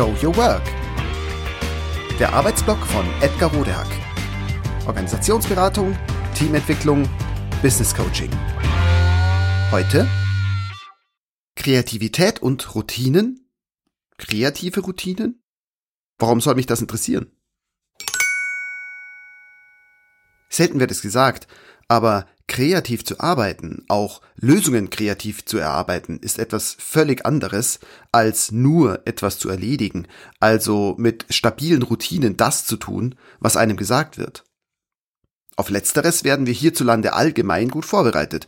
[0.00, 0.62] Show Your Work.
[2.18, 3.86] Der Arbeitsblock von Edgar Rodehack.
[4.86, 5.94] Organisationsberatung,
[6.34, 7.06] Teamentwicklung,
[7.60, 8.30] Business Coaching.
[9.70, 10.08] Heute
[11.54, 13.46] Kreativität und Routinen?
[14.16, 15.42] Kreative Routinen?
[16.18, 17.36] Warum soll mich das interessieren?
[20.48, 21.46] Selten wird es gesagt,
[21.90, 27.80] aber kreativ zu arbeiten, auch Lösungen kreativ zu erarbeiten, ist etwas völlig anderes,
[28.12, 30.06] als nur etwas zu erledigen,
[30.38, 34.44] also mit stabilen Routinen das zu tun, was einem gesagt wird.
[35.56, 38.46] Auf letzteres werden wir hierzulande allgemein gut vorbereitet.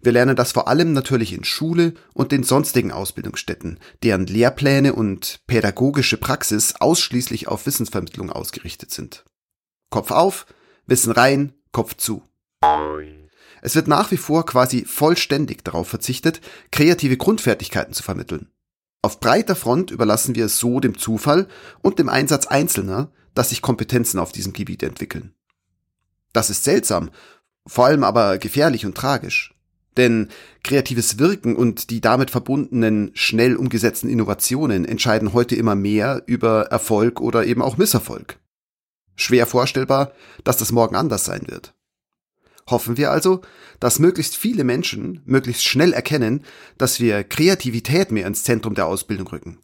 [0.00, 5.40] Wir lernen das vor allem natürlich in Schule und den sonstigen Ausbildungsstätten, deren Lehrpläne und
[5.46, 9.24] pädagogische Praxis ausschließlich auf Wissensvermittlung ausgerichtet sind.
[9.90, 10.46] Kopf auf,
[10.86, 12.22] Wissen rein, Kopf zu.
[13.60, 16.40] Es wird nach wie vor quasi vollständig darauf verzichtet,
[16.70, 18.48] kreative Grundfertigkeiten zu vermitteln.
[19.02, 21.48] Auf breiter Front überlassen wir es so dem Zufall
[21.82, 25.34] und dem Einsatz Einzelner, dass sich Kompetenzen auf diesem Gebiet entwickeln.
[26.32, 27.10] Das ist seltsam,
[27.66, 29.54] vor allem aber gefährlich und tragisch.
[29.96, 30.28] Denn
[30.62, 37.20] kreatives Wirken und die damit verbundenen schnell umgesetzten Innovationen entscheiden heute immer mehr über Erfolg
[37.20, 38.38] oder eben auch Misserfolg.
[39.16, 40.12] Schwer vorstellbar,
[40.44, 41.74] dass das morgen anders sein wird.
[42.70, 43.40] Hoffen wir also,
[43.80, 46.44] dass möglichst viele Menschen möglichst schnell erkennen,
[46.76, 49.58] dass wir Kreativität mehr ins Zentrum der Ausbildung rücken.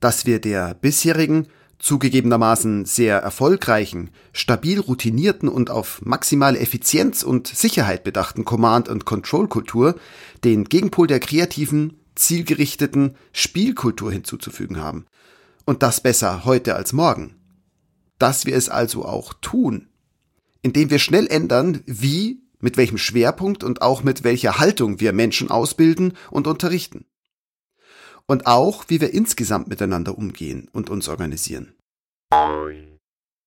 [0.00, 8.04] Dass wir der bisherigen, zugegebenermaßen sehr erfolgreichen, stabil routinierten und auf maximale Effizienz und Sicherheit
[8.04, 9.96] bedachten Command- und Control-Kultur
[10.44, 15.06] den Gegenpol der kreativen, zielgerichteten Spielkultur hinzuzufügen haben.
[15.64, 17.36] Und das besser heute als morgen.
[18.18, 19.88] Dass wir es also auch tun,
[20.62, 25.50] indem wir schnell ändern, wie, mit welchem Schwerpunkt und auch mit welcher Haltung wir Menschen
[25.50, 27.06] ausbilden und unterrichten.
[28.26, 31.74] Und auch, wie wir insgesamt miteinander umgehen und uns organisieren.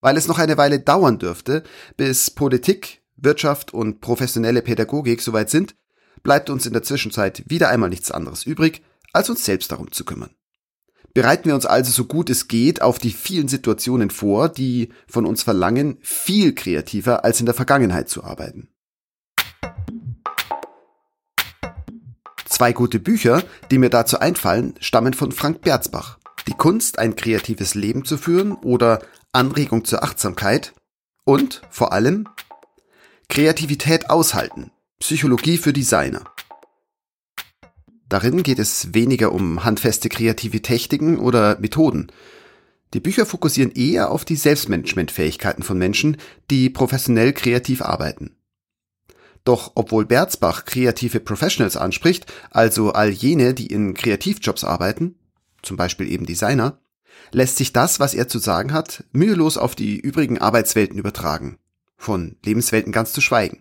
[0.00, 1.62] Weil es noch eine Weile dauern dürfte,
[1.96, 5.76] bis Politik, Wirtschaft und professionelle Pädagogik soweit sind,
[6.22, 10.04] bleibt uns in der Zwischenzeit wieder einmal nichts anderes übrig, als uns selbst darum zu
[10.04, 10.34] kümmern.
[11.14, 15.26] Bereiten wir uns also so gut es geht auf die vielen Situationen vor, die von
[15.26, 18.68] uns verlangen, viel kreativer als in der Vergangenheit zu arbeiten.
[22.46, 26.18] Zwei gute Bücher, die mir dazu einfallen, stammen von Frank Berzbach.
[26.46, 29.02] Die Kunst, ein kreatives Leben zu führen oder
[29.32, 30.72] Anregung zur Achtsamkeit
[31.24, 32.28] und vor allem
[33.28, 34.70] Kreativität aushalten.
[34.98, 36.24] Psychologie für Designer.
[38.12, 42.08] Darin geht es weniger um handfeste kreative Techniken oder Methoden.
[42.92, 46.18] Die Bücher fokussieren eher auf die Selbstmanagementfähigkeiten von Menschen,
[46.50, 48.36] die professionell kreativ arbeiten.
[49.44, 55.14] Doch obwohl Berzbach kreative Professionals anspricht, also all jene, die in Kreativjobs arbeiten,
[55.62, 56.82] zum Beispiel eben Designer,
[57.30, 61.56] lässt sich das, was er zu sagen hat, mühelos auf die übrigen Arbeitswelten übertragen.
[61.96, 63.58] Von Lebenswelten ganz zu schweigen.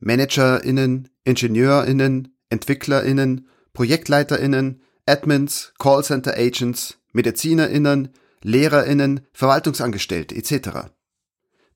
[0.00, 8.10] ManagerInnen, IngenieurInnen, EntwicklerInnen, ProjektleiterInnen, Admins, Callcenter Agents, MedizinerInnen,
[8.42, 10.90] LehrerInnen, Verwaltungsangestellte etc.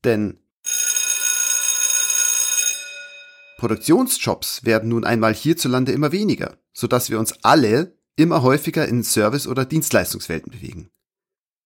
[0.05, 0.39] Denn
[3.59, 9.47] Produktionsjobs werden nun einmal hierzulande immer weniger, sodass wir uns alle immer häufiger in Service-
[9.47, 10.91] oder Dienstleistungswelten bewegen.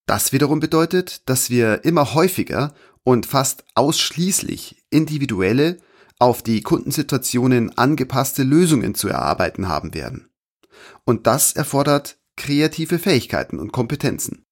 [0.07, 2.75] Das wiederum bedeutet, dass wir immer häufiger
[3.05, 5.79] und fast ausschließlich individuelle
[6.20, 10.31] auf die Kundensituationen angepasste Lösungen zu erarbeiten haben werden.
[11.04, 14.47] Und das erfordert kreative Fähigkeiten und Kompetenzen.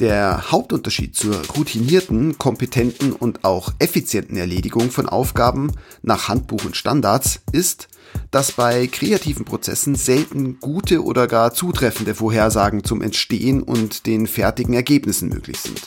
[0.00, 7.40] Der Hauptunterschied zur routinierten, kompetenten und auch effizienten Erledigung von Aufgaben nach Handbuch und Standards
[7.52, 7.88] ist,
[8.30, 14.72] dass bei kreativen Prozessen selten gute oder gar zutreffende Vorhersagen zum Entstehen und den fertigen
[14.72, 15.82] Ergebnissen möglich sind.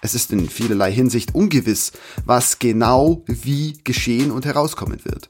[0.00, 1.92] Es ist in vielerlei Hinsicht ungewiss,
[2.24, 5.28] was genau wie geschehen und herauskommen wird.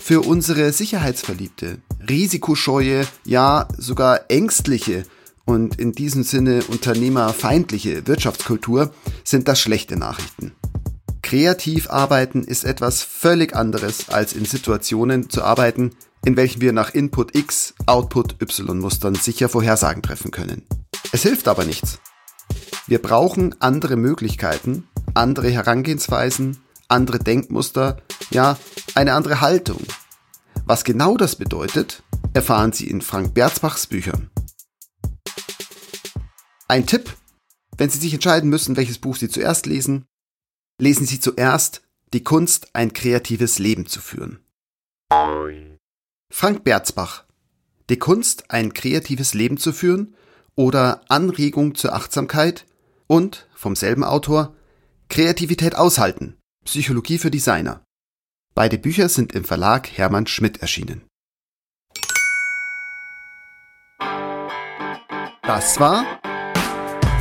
[0.00, 1.78] Für unsere sicherheitsverliebte,
[2.08, 5.04] risikoscheue, ja sogar ängstliche
[5.44, 8.92] und in diesem Sinne unternehmerfeindliche Wirtschaftskultur
[9.24, 10.52] sind das schlechte Nachrichten.
[11.22, 15.92] Kreativ arbeiten ist etwas völlig anderes als in Situationen zu arbeiten,
[16.24, 20.62] in welchen wir nach Input X, Output Y Mustern sicher Vorhersagen treffen können.
[21.12, 21.98] Es hilft aber nichts.
[22.86, 26.58] Wir brauchen andere Möglichkeiten, andere Herangehensweisen,
[26.88, 27.98] andere Denkmuster,
[28.30, 28.58] ja,
[28.94, 29.80] eine andere Haltung.
[30.66, 32.02] Was genau das bedeutet,
[32.32, 34.30] erfahren Sie in Frank Berzbachs Büchern.
[36.66, 37.14] Ein Tipp,
[37.76, 40.06] wenn Sie sich entscheiden müssen, welches Buch Sie zuerst lesen,
[40.80, 41.82] lesen Sie zuerst
[42.12, 44.38] Die Kunst, ein kreatives Leben zu führen.
[46.32, 47.24] Frank Berzbach.
[47.90, 50.14] Die Kunst, ein kreatives Leben zu führen
[50.54, 52.66] oder Anregung zur Achtsamkeit
[53.06, 54.54] und vom selben Autor
[55.08, 56.38] Kreativität aushalten.
[56.64, 57.84] Psychologie für Designer.
[58.54, 61.02] Beide Bücher sind im Verlag Hermann Schmidt erschienen.
[65.42, 66.06] Das war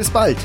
[0.00, 0.38] Bis bald.